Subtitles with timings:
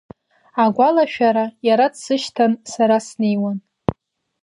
[0.63, 3.57] Агәалашәара Иара дсышьҭан, сара снеиуан…